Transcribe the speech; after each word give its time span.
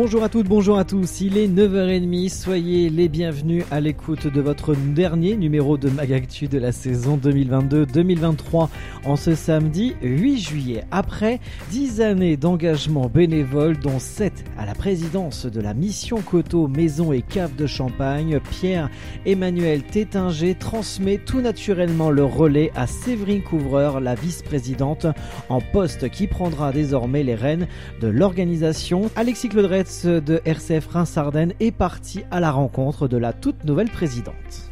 Bonjour 0.00 0.22
à 0.22 0.28
toutes, 0.28 0.46
bonjour 0.46 0.78
à 0.78 0.84
tous, 0.84 1.22
il 1.22 1.36
est 1.36 1.48
9h30, 1.48 2.28
soyez 2.28 2.88
les 2.88 3.08
bienvenus 3.08 3.64
à 3.72 3.80
l'écoute 3.80 4.28
de 4.28 4.40
votre 4.40 4.76
dernier 4.76 5.36
numéro 5.36 5.76
de 5.76 5.90
Magactu 5.90 6.46
de 6.46 6.56
la 6.56 6.70
saison 6.70 7.18
2022-2023 7.20 8.68
en 9.04 9.16
ce 9.16 9.34
samedi 9.34 9.96
8 10.00 10.38
juillet. 10.38 10.84
Après 10.92 11.40
10 11.72 12.00
années 12.00 12.36
d'engagement 12.36 13.08
bénévole 13.12 13.76
dont 13.76 13.98
7 13.98 14.44
à 14.56 14.66
la 14.66 14.74
présidence 14.76 15.46
de 15.46 15.60
la 15.60 15.74
mission 15.74 16.22
Coteau 16.22 16.68
Maison 16.68 17.12
et 17.12 17.22
Cave 17.22 17.56
de 17.56 17.66
Champagne, 17.66 18.38
Pierre-Emmanuel 18.52 19.82
Tétinger 19.82 20.54
transmet 20.54 21.18
tout 21.18 21.40
naturellement 21.40 22.10
le 22.10 22.24
relais 22.24 22.70
à 22.76 22.86
Séverine 22.86 23.42
Couvreur, 23.42 23.98
la 23.98 24.14
vice-présidente 24.14 25.08
en 25.48 25.60
poste 25.60 26.08
qui 26.08 26.28
prendra 26.28 26.70
désormais 26.70 27.24
les 27.24 27.34
rênes 27.34 27.66
de 28.00 28.06
l'organisation. 28.06 29.10
Alexis 29.16 29.48
Claudret 29.48 29.87
de 29.88 30.42
RCF 30.44 30.86
Reims-Ardennes 30.88 31.54
est 31.60 31.70
parti 31.70 32.22
à 32.30 32.40
la 32.40 32.50
rencontre 32.50 33.08
de 33.08 33.16
la 33.16 33.32
toute 33.32 33.64
nouvelle 33.64 33.88
présidente. 33.88 34.70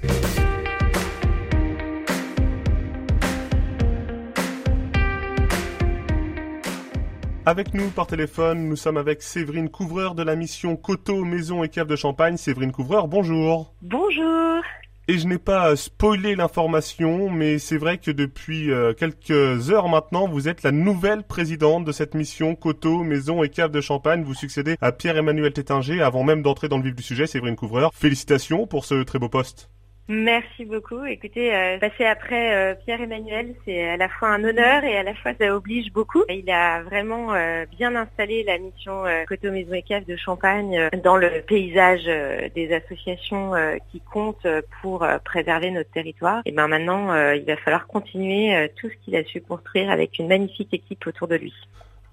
Avec 7.46 7.72
nous 7.72 7.88
par 7.88 8.06
téléphone, 8.06 8.68
nous 8.68 8.76
sommes 8.76 8.98
avec 8.98 9.22
Séverine 9.22 9.70
Couvreur 9.70 10.14
de 10.14 10.22
la 10.22 10.36
mission 10.36 10.76
Coteau, 10.76 11.24
Maison 11.24 11.64
et 11.64 11.70
Cave 11.70 11.86
de 11.86 11.96
Champagne. 11.96 12.36
Séverine 12.36 12.72
Couvreur, 12.72 13.08
bonjour. 13.08 13.72
Bonjour. 13.80 14.62
Et 15.08 15.18
je 15.18 15.28
n'ai 15.28 15.38
pas 15.38 15.76
spoilé 15.76 16.34
l'information, 16.34 17.30
mais 17.30 17.60
c'est 17.60 17.76
vrai 17.76 17.98
que 17.98 18.10
depuis 18.10 18.72
euh, 18.72 18.92
quelques 18.92 19.70
heures 19.70 19.88
maintenant, 19.88 20.26
vous 20.26 20.48
êtes 20.48 20.64
la 20.64 20.72
nouvelle 20.72 21.22
présidente 21.22 21.84
de 21.84 21.92
cette 21.92 22.14
mission 22.14 22.56
Coteau, 22.56 23.04
Maison 23.04 23.44
et 23.44 23.48
Cave 23.48 23.70
de 23.70 23.80
Champagne. 23.80 24.24
Vous 24.24 24.34
succédez 24.34 24.76
à 24.80 24.90
Pierre-Emmanuel 24.90 25.52
Tétinger 25.52 26.02
avant 26.02 26.24
même 26.24 26.42
d'entrer 26.42 26.68
dans 26.68 26.78
le 26.78 26.82
vif 26.82 26.96
du 26.96 27.04
sujet, 27.04 27.28
Séverine 27.28 27.54
Couvreur. 27.54 27.92
Félicitations 27.94 28.66
pour 28.66 28.84
ce 28.84 29.04
très 29.04 29.20
beau 29.20 29.28
poste. 29.28 29.70
Merci 30.08 30.64
beaucoup. 30.64 31.04
Écoutez, 31.04 31.52
euh, 31.52 31.78
passer 31.78 32.04
après 32.04 32.54
euh, 32.54 32.74
Pierre-Emmanuel, 32.84 33.56
c'est 33.64 33.88
à 33.88 33.96
la 33.96 34.08
fois 34.08 34.28
un 34.28 34.44
honneur 34.44 34.84
et 34.84 34.96
à 34.96 35.02
la 35.02 35.14
fois 35.14 35.32
ça 35.36 35.52
oblige 35.52 35.92
beaucoup. 35.92 36.22
Il 36.28 36.48
a 36.48 36.82
vraiment 36.82 37.34
euh, 37.34 37.64
bien 37.76 37.96
installé 37.96 38.44
la 38.44 38.56
mission 38.58 39.04
euh, 39.04 39.24
Coteau 39.24 39.50
Maison 39.50 39.72
et 39.74 40.00
de 40.06 40.16
Champagne 40.16 40.78
euh, 40.78 40.90
dans 41.02 41.16
le 41.16 41.42
paysage 41.42 42.04
euh, 42.06 42.48
des 42.54 42.72
associations 42.72 43.52
qui 43.90 44.00
comptent 44.00 44.46
pour 44.80 45.06
préserver 45.24 45.70
notre 45.70 45.90
territoire. 45.90 46.42
Et 46.44 46.52
ben 46.52 46.68
maintenant, 46.68 47.14
il 47.32 47.44
va 47.44 47.56
falloir 47.56 47.86
continuer 47.86 48.70
tout 48.76 48.88
ce 48.88 48.94
qu'il 49.04 49.16
a 49.16 49.24
su 49.24 49.40
construire 49.40 49.90
avec 49.90 50.18
une 50.18 50.28
magnifique 50.28 50.72
équipe 50.72 51.06
autour 51.06 51.28
de 51.28 51.36
lui. 51.36 51.54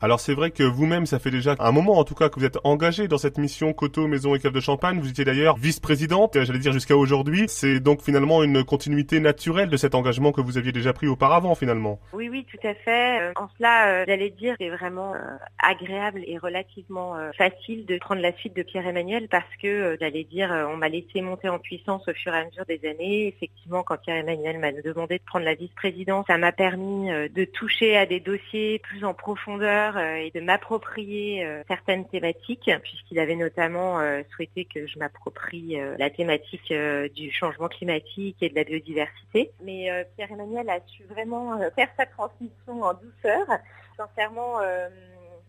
Alors 0.03 0.19
c'est 0.19 0.33
vrai 0.33 0.51
que 0.51 0.63
vous-même, 0.63 1.05
ça 1.05 1.17
fait 1.17 1.31
déjà 1.31 1.55
un 1.59 1.71
moment 1.71 1.97
en 1.97 2.03
tout 2.03 2.13
cas 2.13 2.27
que 2.27 2.37
vous 2.37 2.45
êtes 2.45 2.57
engagé 2.65 3.07
dans 3.07 3.17
cette 3.17 3.37
mission 3.37 3.71
Coteau, 3.71 4.05
Maison 4.05 4.35
et 4.35 4.39
Cave 4.39 4.51
de 4.51 4.59
Champagne. 4.59 4.99
Vous 4.99 5.09
étiez 5.09 5.23
d'ailleurs 5.23 5.55
vice-présidente, 5.55 6.37
j'allais 6.43 6.59
dire 6.59 6.73
jusqu'à 6.73 6.97
aujourd'hui. 6.97 7.45
C'est 7.47 7.79
donc 7.79 8.01
finalement 8.01 8.43
une 8.43 8.65
continuité 8.65 9.21
naturelle 9.21 9.69
de 9.69 9.77
cet 9.77 9.95
engagement 9.95 10.33
que 10.33 10.41
vous 10.41 10.57
aviez 10.57 10.73
déjà 10.73 10.91
pris 10.91 11.07
auparavant 11.07 11.55
finalement. 11.55 12.01
Oui, 12.11 12.27
oui, 12.27 12.45
tout 12.51 12.67
à 12.67 12.73
fait. 12.73 13.21
Euh, 13.21 13.31
En 13.37 13.47
cela, 13.57 13.87
euh, 13.87 14.03
j'allais 14.05 14.29
dire, 14.29 14.55
c'est 14.59 14.67
vraiment 14.71 15.13
euh, 15.13 15.19
agréable 15.57 16.21
et 16.27 16.37
relativement 16.37 17.15
euh, 17.15 17.31
facile 17.37 17.85
de 17.85 17.97
prendre 17.97 18.21
la 18.21 18.33
suite 18.33 18.57
de 18.57 18.63
Pierre-Emmanuel 18.63 19.29
parce 19.29 19.55
que, 19.61 19.67
euh, 19.67 19.97
j'allais 20.01 20.25
dire, 20.25 20.51
euh, 20.51 20.65
on 20.65 20.75
m'a 20.75 20.89
laissé 20.89 21.21
monter 21.21 21.47
en 21.47 21.59
puissance 21.59 22.05
au 22.09 22.13
fur 22.13 22.35
et 22.35 22.39
à 22.39 22.43
mesure 22.43 22.65
des 22.65 22.81
années. 22.89 23.27
Effectivement, 23.27 23.83
quand 23.83 23.95
Pierre-Emmanuel 24.01 24.59
m'a 24.59 24.73
demandé 24.73 25.17
de 25.19 25.23
prendre 25.23 25.45
la 25.45 25.55
vice-présidence, 25.55 26.25
ça 26.27 26.37
m'a 26.37 26.52
permis 26.52 27.09
euh, 27.09 27.30
de 27.33 27.45
toucher 27.45 27.95
à 27.95 28.05
des 28.05 28.19
dossiers 28.19 28.80
plus 28.80 29.05
en 29.05 29.13
profondeur 29.13 29.92
euh, 29.98 30.15
et 30.15 30.31
de 30.31 30.39
m'approprier 30.39 31.45
euh, 31.45 31.64
certaines 31.67 32.08
thématiques, 32.08 32.70
puisqu'il 32.81 33.20
avait 33.20 33.36
notamment 33.36 33.99
euh, 33.99 34.21
souhaité 34.36 34.65
que 34.65 34.87
je 34.87 34.99
m'approprie 34.99 35.77
la 35.98 36.09
thématique 36.09 36.73
du 37.15 37.31
changement 37.31 37.67
climatique 37.67 38.37
et 38.42 38.49
de 38.49 38.55
la 38.55 38.64
biodiversité. 38.64 39.52
Mais 39.64 40.05
Pierre-Emmanuel 40.15 40.70
a 40.70 40.80
su 40.87 41.04
vraiment 41.04 41.58
faire 41.76 41.89
sa 41.98 42.05
transmission 42.05 42.81
en 42.81 42.93
douceur. 42.93 43.45
Sincèrement, 43.98 44.59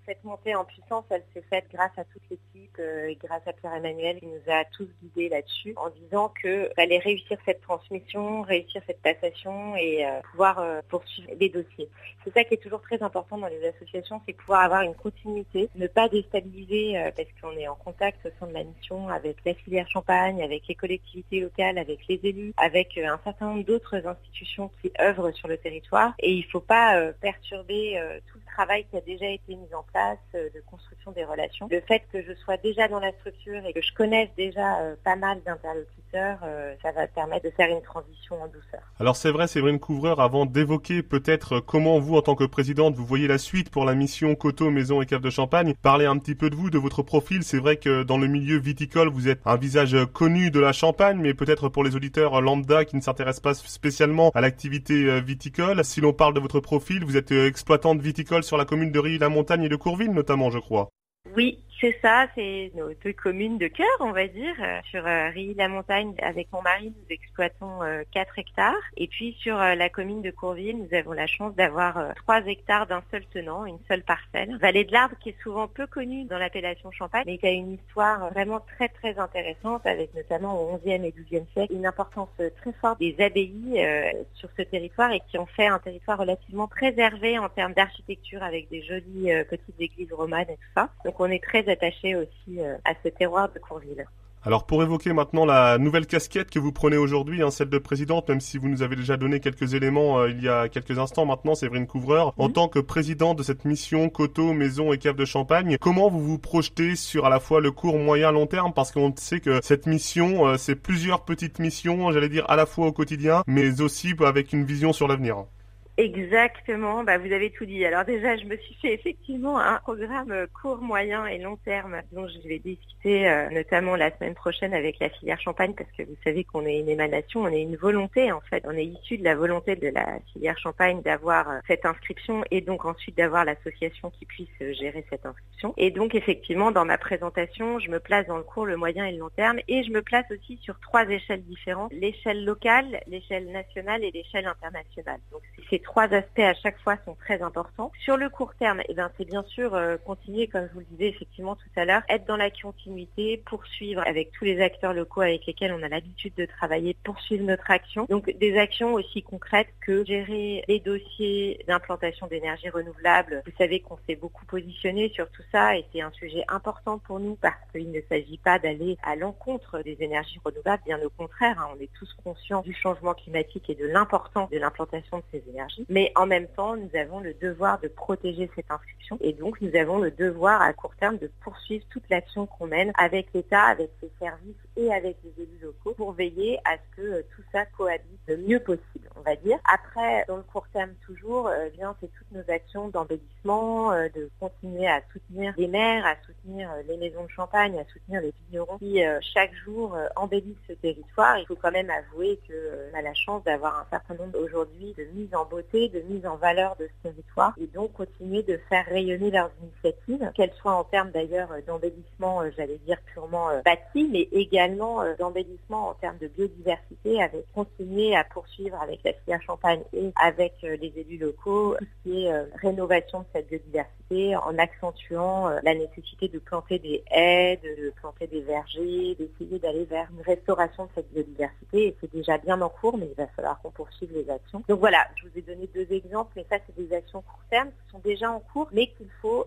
cette 0.07 0.23
montée 0.25 0.55
en 0.55 0.65
puissance, 0.65 1.05
elle 1.11 1.25
s'est 1.33 1.45
faite 1.49 1.67
grâce 1.73 1.93
à 1.97 2.05
toute 2.05 2.23
l'équipe 2.31 2.77
euh, 2.79 3.07
et 3.07 3.17
grâce 3.17 3.43
à 3.47 3.53
Pierre-Emmanuel 3.53 4.19
qui 4.21 4.27
nous 4.27 4.53
a 4.53 4.65
tous 4.77 4.89
guidés 5.03 5.29
là-dessus 5.29 5.75
en 5.77 5.91
disant 5.91 6.33
que 6.43 6.71
fallait 6.77 6.99
réussir 6.99 7.39
cette 7.45 7.61
transmission, 7.61 8.43
réussir 8.43 8.83
cette 8.87 9.01
passation 9.01 9.77
et 9.77 10.05
euh, 10.05 10.21
pouvoir 10.31 10.59
euh, 10.59 10.81
poursuivre 10.89 11.31
les 11.39 11.49
dossiers. 11.49 11.89
C'est 12.25 12.33
ça 12.33 12.45
qui 12.45 12.55
est 12.55 12.63
toujours 12.63 12.83
très 12.83 13.03
important 13.03 13.39
dans 13.39 13.49
les 13.49 13.67
associations, 13.67 14.21
c'est 14.27 14.33
pouvoir 14.33 14.63
avoir 14.63 14.83
une 14.83 14.95
continuité, 14.95 15.69
ne 15.75 15.87
pas 15.87 16.09
déstabiliser 16.09 16.99
euh, 16.99 17.11
parce 17.17 17.29
qu'on 17.41 17.59
est 17.59 17.69
en 17.69 17.75
contact 17.75 18.27
au 18.27 18.31
sein 18.39 18.47
de 18.47 18.55
la 18.55 18.65
mission 18.65 19.09
avec 19.09 19.37
la 19.45 19.55
filière 19.55 19.89
champagne, 19.89 20.43
avec 20.43 20.67
les 20.69 20.75
collectivités 20.75 21.41
locales, 21.41 21.79
avec 21.79 22.07
les 22.09 22.21
élus, 22.23 22.53
avec 22.57 22.99
un 22.99 23.19
certain 23.25 23.47
nombre 23.47 23.65
d'autres 23.65 24.07
institutions 24.07 24.71
qui 24.81 24.93
œuvrent 25.01 25.33
sur 25.33 25.49
le 25.49 25.57
territoire 25.57 26.15
et 26.19 26.33
il 26.33 26.45
ne 26.45 26.51
faut 26.51 26.61
pas 26.61 27.13
perturber 27.21 28.01
tout 28.31 28.39
travail 28.55 28.87
qui 28.91 28.97
a 28.97 29.01
déjà 29.01 29.27
été 29.29 29.57
mis 29.57 29.75
en 29.75 29.83
place 29.93 30.19
euh, 30.35 30.49
de 30.55 30.63
construction 30.67 31.11
des 31.13 31.25
relations. 31.25 31.69
Le 31.71 31.81
fait 31.81 32.03
que 32.13 32.23
je 32.23 32.33
sois 32.35 32.57
déjà 32.57 32.89
dans 32.89 33.01
la 33.01 33.13
structure 33.13 33.65
et 33.67 33.73
que 33.73 33.83
je 33.83 33.93
connaisse 33.95 34.29
déjà 34.37 34.79
euh, 34.81 34.95
pas 35.03 35.17
mal 35.17 35.43
d'interlocuteurs, 35.45 36.39
euh, 36.45 36.75
ça 36.83 36.93
va 36.93 37.07
permettre 37.09 37.45
de 37.45 37.51
faire 37.51 37.69
une 37.69 37.83
transition 37.83 38.41
en 38.41 38.47
douceur. 38.47 38.81
Alors 39.01 39.17
c'est 39.17 39.31
vrai, 39.31 39.49
Séverine 39.49 39.81
Couvreur, 39.81 40.21
avant 40.21 40.47
d'évoquer 40.47 41.03
peut-être 41.03 41.61
comment 41.61 41.99
vous, 41.99 42.17
en 42.17 42.23
tant 42.23 42.37
que 42.37 42.45
présidente, 42.45 42.95
vous 42.95 43.05
voyez 43.05 43.27
la 43.27 43.39
suite 43.39 43.71
pour 43.71 43.85
la 43.85 43.95
mission 43.95 44.35
Coteau, 44.37 44.71
Maison 44.71 45.03
et 45.03 45.07
Cave 45.07 45.21
de 45.21 45.31
Champagne, 45.31 45.75
parler 45.83 46.07
un 46.07 46.19
petit 46.19 46.37
peu 46.37 46.49
de 46.49 46.55
vous, 46.55 46.71
de 46.71 46.79
votre 46.79 47.03
profil. 47.03 47.43
C'est 47.43 47.59
vrai 47.59 47.77
que 47.77 48.05
dans 48.05 48.19
le 48.19 48.29
milieu 48.29 48.59
viticole, 48.59 49.09
vous 49.09 49.29
êtes 49.29 49.41
un 49.45 49.57
visage 49.57 49.97
connu 50.13 50.51
de 50.51 50.61
la 50.61 50.73
Champagne, 50.73 51.19
mais 51.21 51.35
peut-être 51.35 51.69
pour 51.69 51.83
les 51.83 51.97
auditeurs 51.97 52.41
lambda 52.41 52.85
qui 52.85 52.97
ne 52.97 53.01
s'intéressent 53.01 53.43
pas 53.43 53.55
spécialement 53.55 54.31
à 54.35 54.41
l'activité 54.41 55.21
viticole. 55.21 55.85
Si 55.85 56.01
l'on 56.01 56.13
parle 56.13 56.35
de 56.35 56.41
votre 56.41 56.61
profil, 56.61 57.05
vous 57.05 57.17
êtes 57.17 57.33
exploitante 57.33 58.01
viticole 58.01 58.44
sur 58.45 58.57
la 58.57 58.65
commune 58.65 58.93
de 58.93 58.99
Rilly-la-Montagne 58.99 59.65
et 59.65 59.69
de 59.69 59.77
Courville 59.77 60.13
notamment, 60.13 60.51
je 60.51 60.59
crois. 60.59 60.91
Oui, 61.35 61.59
c'est 61.85 61.99
ça, 62.01 62.27
c'est 62.35 62.73
nos 62.75 62.95
deux 63.05 63.13
communes 63.13 63.59
de 63.59 63.67
cœur, 63.67 63.87
on 64.01 64.13
va 64.13 64.27
dire. 64.27 64.55
Euh, 64.59 64.81
Sur 64.91 65.07
euh, 65.07 65.29
Rilly-la-Montagne, 65.29 66.15
avec 66.23 66.51
mon 66.51 66.63
mari, 66.63 66.87
nous 66.97 67.15
exploitons 67.15 67.83
euh, 67.83 68.05
4 68.11 68.39
hectares. 68.39 68.73
Et 68.97 69.07
puis 69.07 69.37
sur 69.39 69.61
euh, 69.61 69.75
la 69.75 69.91
commune 69.91 70.23
de 70.23 70.31
Courville, 70.31 70.79
nous 70.79 70.97
avons 70.97 71.13
la 71.13 71.27
chance 71.27 71.55
d'avoir 71.55 71.99
euh, 71.99 72.13
3 72.17 72.47
hectares 72.47 72.87
d'un 72.87 73.03
seul 73.11 73.23
tenant, 73.27 73.67
une 73.67 73.79
seule 73.87 74.03
parcelle. 74.03 74.57
Vallée 74.63 74.85
de 74.85 74.93
l'Arbre 74.93 75.15
qui 75.21 75.31
est 75.31 75.43
souvent 75.43 75.69
peu 75.69 75.87
connue 75.87 76.25
dans 76.25 76.39
l'appellation 76.39 76.91
Champagne, 76.91 77.25
mais 77.27 77.37
qui 77.37 77.47
a 77.47 77.51
une 77.51 77.75
histoire 77.75 78.31
vraiment 78.31 78.61
très 78.61 78.89
très 78.89 79.19
intéressante, 79.19 79.85
avec 79.85 80.15
notamment 80.15 80.59
au 80.59 80.79
XIe 80.79 81.05
et 81.05 81.13
XIIe 81.13 81.45
siècle 81.53 81.75
une 81.75 81.87
importance 81.87 82.31
euh, 82.41 82.49
très 82.63 82.73
forte 82.81 82.99
des 82.99 83.15
abbayes 83.19 83.75
euh, 83.77 84.11
sur 84.35 84.49
ce 84.57 84.63
territoire 84.63 85.13
et 85.13 85.21
qui 85.29 85.37
ont 85.39 85.47
fait 85.47 85.67
un 85.67 85.79
territoire 85.79 86.19
relativement 86.19 86.67
préservé 86.67 87.39
en 87.39 87.51
termes 87.51 87.75
d'architecture 87.75 88.43
avec 88.43 88.71
des 88.71 88.83
jolies 88.83 89.33
euh, 89.33 89.45
petites 89.45 89.79
églises 89.79 90.13
romanes 90.13 90.49
et 90.49 90.57
tout 90.57 90.73
ça. 90.75 90.89
Donc 91.05 91.21
on 91.21 91.31
est 91.31 91.43
très 91.43 91.69
attaché 91.75 92.17
aussi 92.17 92.61
euh, 92.61 92.77
à 92.85 92.95
ce 93.03 93.09
terroir 93.09 93.53
de 93.53 93.59
Courville. 93.59 94.07
Alors 94.47 94.67
pour 94.67 94.83
évoquer 94.83 95.15
maintenant 95.15 95.47
la 95.47 95.79
nouvelle 95.79 96.07
casquette 96.07 96.51
que 96.51 96.59
vous 96.59 96.71
prenez 96.71 96.99
aujourd'hui, 96.99 97.43
hein, 97.43 97.51
celle 97.51 97.71
de 97.71 97.79
présidente, 97.79 98.29
même 98.29 98.43
si 98.43 98.59
vous 98.59 98.69
nous 98.69 98.83
avez 98.83 98.95
déjà 98.95 99.17
donné 99.17 99.41
quelques 99.41 99.73
éléments 99.73 100.19
euh, 100.19 100.29
il 100.29 100.43
y 100.43 100.51
a 100.51 100.69
quelques 100.69 100.99
instants 100.99 101.25
maintenant, 101.25 101.55
Séverine 101.55 101.87
Couvreur, 101.87 102.35
en 102.37 102.51
tant 102.51 102.69
que 102.69 102.79
présidente 102.79 103.39
de 103.39 103.43
cette 103.43 103.65
mission 103.65 104.11
Coteau, 104.11 104.53
Maison 104.53 104.93
et 104.93 104.99
Cave 104.99 105.17
de 105.17 105.25
Champagne, 105.25 105.79
comment 105.81 106.11
vous 106.11 106.23
vous 106.23 106.39
projetez 106.39 106.95
sur 106.95 107.25
à 107.25 107.31
la 107.31 107.41
fois 107.41 107.63
le 107.63 107.71
court, 107.71 107.99
moyen, 107.99 108.33
long 108.33 108.47
terme? 108.47 108.75
Parce 108.75 108.93
qu'on 108.93 109.15
sait 109.17 109.41
que 109.41 109.61
cette 109.63 109.87
mission, 109.87 110.47
euh, 110.47 110.57
c'est 110.59 110.77
plusieurs 110.77 111.25
petites 111.25 111.59
missions, 111.59 112.13
j'allais 112.13 112.29
dire 112.29 112.45
à 112.51 112.57
la 112.57 112.67
fois 112.67 112.87
au 112.87 112.93
quotidien, 112.93 113.45
mais 113.47 113.81
aussi 113.81 114.15
avec 114.21 114.53
une 114.53 114.65
vision 114.65 114.93
sur 114.93 115.09
l'avenir. 115.09 115.47
Exactement, 115.97 117.05
bah 117.05 117.19
vous 117.19 117.31
avez 117.31 117.51
tout 117.51 117.67
dit. 117.67 117.85
Alors 117.85 118.05
déjà, 118.05 118.37
je 118.37 118.47
me 118.47 118.57
suis 118.57 118.75
fait 118.83 118.95
effectivement 118.95 119.61
un 119.61 119.79
programme 119.79 120.49
court, 120.61 120.79
moyen 120.79 121.25
et 121.27 121.39
long 121.39 121.57
terme 121.59 122.03
dont 122.11 122.27
je 122.27 122.49
vais 122.49 122.59
discuter 122.59 123.29
euh, 123.29 123.49
notamment 123.51 123.95
la 123.95 124.11
semaine 124.17 124.35
prochaine 124.35 124.75
avec 124.75 124.99
la 124.99 125.09
filière 125.09 125.41
Champagne 125.41 125.73
parce 125.73 125.91
que 125.97 126.03
vous 126.03 126.17
savez 126.25 126.43
qu'on 126.43 126.67
est 126.67 126.81
une 126.81 126.89
émanation, 126.89 127.43
on 127.43 127.49
est 127.49 127.63
une 127.63 127.77
volonté 127.77 128.33
en 128.33 128.41
fait. 128.41 128.65
On 128.67 128.73
est 128.73 128.87
issu 128.87 129.19
de 129.19 129.23
la 129.23 129.37
volonté 129.37 129.77
de 129.77 129.87
la 129.87 130.19
filière 130.33 130.59
Champagne 130.59 131.01
d'avoir 131.01 131.49
euh, 131.49 131.59
cette 131.69 131.87
inscription 131.87 132.43
et 132.51 132.61
donc 132.61 132.85
ensuite 132.87 133.17
d'avoir 133.17 133.45
l'association 133.45 134.11
qui 134.11 134.27
puisse 134.27 134.49
euh, 134.63 134.73
gérer 134.73 135.07
cette 135.11 135.25
inscription. 135.25 135.75
Et 135.77 135.93
donc 135.93 136.17
effectivement, 136.17 136.73
dans 136.73 136.85
ma 136.85 136.99
présentation, 136.99 137.79
je 137.79 137.89
me 137.89 138.01
place 138.01 138.27
dans 138.27 138.39
le 138.39 138.43
court, 138.43 138.67
le 138.67 138.77
moyen 138.77 139.05
et 139.07 139.13
le 139.13 139.19
long 139.19 139.31
terme 139.31 139.61
et 139.69 139.85
je 139.85 139.93
me 139.93 140.03
place 140.03 140.27
aussi 140.33 140.59
sur 140.61 140.81
trois 140.81 141.09
échelles 141.09 141.45
différentes, 141.45 141.93
l'échelle 141.93 142.45
locale, 142.45 143.01
l'échelle 143.07 143.47
nationale 143.53 144.03
et 144.03 144.11
l'échelle 144.11 144.49
internationale. 144.49 145.21
Donc 145.31 145.43
c'est 145.71 145.84
trois 145.85 146.13
aspects 146.13 146.41
à 146.41 146.55
chaque 146.55 146.79
fois 146.81 146.97
sont 147.05 147.15
très 147.15 147.41
importants. 147.43 147.93
Sur 148.01 148.17
le 148.17 148.29
court 148.29 148.55
terme, 148.57 148.83
eh 148.89 148.95
ben, 148.95 149.11
c'est 149.17 149.25
bien 149.25 149.45
sûr 149.45 149.75
euh, 149.75 149.97
continuer, 150.05 150.49
comme 150.49 150.67
je 150.67 150.73
vous 150.73 150.81
le 150.81 150.87
disais 150.87 151.09
effectivement 151.09 151.55
tout 151.55 151.69
à 151.77 151.85
l'heure, 151.85 152.03
être 152.09 152.27
dans 152.27 152.37
la 152.37 152.51
continuité, 152.51 153.43
poursuivre 153.47 154.03
avec 154.07 154.33
tous 154.33 154.45
les 154.45 154.61
acteurs 154.61 154.95
locaux 154.95 155.21
avec 155.21 155.47
lesquels 155.47 155.73
on 155.73 155.83
a 155.83 155.89
l'habitude 155.89 156.35
de 156.35 156.47
travailler, 156.47 156.97
poursuivre 157.05 157.45
notre 157.45 157.71
action. 157.71 158.07
Donc 158.09 158.37
des 158.37 158.59
actions 158.59 158.95
aussi 158.95 159.23
concrètes 159.23 159.69
que 159.81 160.05
gérer 160.05 160.65
les 160.67 160.81
dossiers 160.81 161.65
d'implantation 161.69 162.27
d'énergie 162.27 162.69
renouvelable. 162.71 163.43
Vous 163.47 163.53
savez 163.59 163.81
qu'on 163.81 163.99
s'est 164.09 164.17
beaucoup 164.17 164.45
positionné 164.47 165.11
sur 165.15 165.31
tout 165.31 165.43
ça 165.53 165.77
et 165.77 165.85
c'est 165.93 166.01
un 166.01 166.13
sujet 166.13 166.45
important 166.49 166.99
pour 166.99 167.21
nous 167.21 167.37
parce 167.37 167.61
qu'il 167.73 167.91
ne 167.93 168.01
s'agit 168.09 168.39
pas 168.39 168.59
d'aller 168.59 168.97
à 169.03 169.17
l'encontre 169.17 169.83
des 169.83 169.97
énergies 170.01 170.41
renouvelables, 170.45 170.83
bien 170.87 170.99
au 171.05 171.11
contraire, 171.11 171.61
hein. 171.61 171.69
on 171.77 171.81
est 171.81 171.91
tous 171.99 172.13
conscients 172.25 172.63
du 172.63 172.73
changement 172.73 173.15
climatique 173.15 173.69
et 173.69 173.75
de 173.75 173.87
l'importance 173.87 174.51
de 174.51 174.59
l'implantation 174.59 175.19
de 175.19 175.25
ces 175.31 175.45
énergies. 175.51 175.74
Mais 175.89 176.13
en 176.17 176.27
même 176.27 176.49
temps, 176.49 176.77
nous 176.77 176.91
avons 176.95 177.21
le 177.21 177.35
devoir 177.35 177.81
de 177.81 177.89
protéger 177.89 178.51
cette 178.55 178.71
inscription 178.71 179.19
et 179.21 179.33
donc 179.33 179.61
nous 179.61 179.75
avons 179.77 179.99
le 179.99 180.11
devoir 180.11 180.63
à 180.63 180.73
court 180.73 180.95
terme 180.97 181.19
de 181.19 181.31
poursuivre 181.43 181.85
toute 181.91 182.09
l'action 182.11 182.47
qu'on 182.47 182.67
mène 182.67 182.93
avec 182.97 183.29
l'État, 183.35 183.65
avec 183.65 183.91
ses 184.01 184.11
services 184.19 184.57
et 184.77 184.93
avec 184.93 185.17
les 185.25 185.43
élus 185.43 185.59
locaux 185.63 185.95
pour 185.97 186.13
veiller 186.13 186.59
à 186.65 186.77
ce 186.77 186.97
que 186.97 187.03
euh, 187.03 187.23
tout 187.35 187.43
ça 187.53 187.65
cohabite 187.67 188.21
le 188.27 188.39
mieux 188.39 188.61
possible, 188.61 189.09
on 189.17 189.21
va 189.21 189.37
dire. 189.37 189.59
Après, 189.73 190.25
dans 190.27 190.37
le 190.37 190.43
court 190.43 190.67
terme 190.73 190.93
toujours, 191.07 191.49
euh, 191.49 191.69
bien 191.71 191.95
c'est 192.01 192.11
toutes 192.13 192.33
nos 192.33 192.53
actions 192.53 192.89
d'embellissement, 192.89 193.93
euh, 193.93 194.09
de 194.15 194.31
continuer 194.41 194.87
à 194.89 195.01
soutenir 195.13 195.55
les 195.57 195.69
maires, 195.69 196.07
à 196.07 196.17
soutenir 196.27 196.71
les 196.89 196.97
maisons 196.97 197.25
de 197.25 197.31
champagne, 197.31 197.79
à 197.79 197.85
soutenir 197.93 198.21
les 198.21 198.33
vignerons 198.47 198.79
qui 198.79 199.01
chaque 199.21 199.55
jour 199.65 199.97
embellissent 200.17 200.57
ce 200.69 200.73
territoire. 200.75 201.39
Il 201.39 201.47
faut 201.47 201.57
quand 201.57 201.71
même 201.71 201.91
avouer 201.91 202.39
qu'on 202.47 202.99
a 202.99 203.03
la 203.03 203.15
chance 203.15 203.43
d'avoir 203.45 203.79
un 203.81 203.87
certain 203.91 204.15
nombre 204.15 204.39
aujourd'hui 204.39 204.95
de 204.97 205.05
mise 205.15 205.35
en 205.35 205.45
beauté, 205.73 205.89
de 205.89 206.01
mise 206.01 206.27
en 206.27 206.37
valeur 206.37 206.77
de 206.77 206.87
ce 206.87 207.09
territoire 207.09 207.55
et 207.61 207.67
donc 207.67 207.93
continuer 207.93 208.43
de 208.43 208.59
faire 208.69 208.85
rayonner 208.87 209.31
leurs 209.31 209.51
initiatives, 209.63 210.31
qu'elles 210.35 210.53
soient 210.61 210.75
en 210.75 210.85
termes 210.85 211.11
d'ailleurs 211.11 211.51
d'embellissement, 211.67 212.43
j'allais 212.57 212.79
dire 212.87 212.99
purement 213.13 213.49
bâti, 213.65 214.09
mais 214.11 214.29
également 214.33 215.03
d'embellissement 215.19 215.91
en 215.91 215.95
termes 215.95 216.19
de 216.19 216.29
biodiversité, 216.29 217.23
avec 217.23 217.45
continuer 217.53 218.17
à 218.17 218.25
poursuivre 218.25 218.81
avec 218.81 219.01
la 219.05 219.13
filière 219.13 219.43
Champagne 219.43 219.83
et 219.93 220.11
avec 220.17 220.55
les 220.63 220.93
élus 220.97 221.19
locaux 221.19 221.77
tout 221.79 221.85
ce 221.85 222.03
qui 222.03 222.25
est 222.25 222.33
rénovation 222.61 223.21
de 223.21 223.25
cette 223.33 223.49
biodiversité 223.49 224.37
en 224.37 224.59
accentuant 224.59 225.49
la 225.63 225.75
nécessité 225.75 226.29
de 226.29 226.39
planter 226.39 226.79
des 226.79 227.03
haies, 227.11 227.59
de 227.63 227.91
planter 228.01 228.27
des 228.27 228.43
vergers, 228.43 229.17
d'essayer 229.19 229.59
d'aller 229.59 229.85
vers 229.85 230.09
une 230.17 230.23
restauration 230.23 230.85
de 230.85 230.91
cette 230.95 231.13
biodiversité. 231.13 231.89
Et 231.89 231.97
c'est 232.01 232.13
déjà 232.13 232.39
bien 232.39 232.61
en 232.61 232.69
cours, 232.69 232.97
mais 232.97 233.07
il 233.07 233.15
va 233.15 233.27
falloir 233.29 233.61
qu'on 233.61 233.71
poursuive 233.71 234.13
les 234.13 234.29
actions. 234.31 234.63
Donc 234.69 234.81
voilà, 234.81 235.07
je 235.17 235.27
vous 235.27 235.39
ai 235.39 235.43
donné 235.43 235.54
deux 235.75 235.87
exemples, 235.91 236.33
mais 236.37 236.47
ça 236.51 236.57
c'est 236.67 236.77
des 236.77 236.95
actions 236.95 237.23
court 237.23 237.43
terme 237.51 237.69
qui 237.71 237.91
sont 237.93 237.99
déjà 238.01 238.31
en 238.31 238.41
cours, 238.41 238.69
mais 238.73 238.89
qu'il 238.89 239.11
faut. 239.21 239.47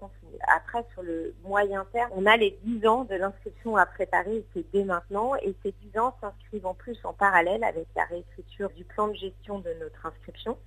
Après, 0.55 0.85
sur 0.93 1.03
le 1.03 1.33
moyen 1.43 1.85
terme, 1.91 2.11
on 2.15 2.25
a 2.25 2.37
les 2.37 2.57
10 2.63 2.87
ans 2.87 3.03
de 3.05 3.15
l'inscription 3.15 3.75
à 3.75 3.85
préparer, 3.85 4.45
c'est 4.53 4.65
dès 4.71 4.83
maintenant, 4.83 5.35
et 5.35 5.55
ces 5.63 5.73
10 5.91 5.99
ans 5.99 6.15
s'inscrivent 6.21 6.65
en 6.65 6.73
plus 6.73 6.97
en 7.03 7.13
parallèle 7.13 7.63
avec 7.63 7.87
la 7.95 8.05
réécriture 8.05 8.69
du 8.71 8.83
plan 8.83 9.07
de 9.07 9.15
gestion 9.15 9.59
de 9.59 9.73
notre 9.79 10.05
inscription 10.05 10.57